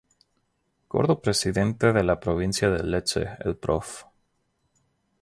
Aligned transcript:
Gordo 0.89 1.21
Presidente 1.21 1.93
de 1.93 2.03
la 2.03 2.19
Provincia 2.19 2.71
de 2.71 2.81
Lecce 2.83 3.37
el 3.41 3.55
Prof. 3.55 4.05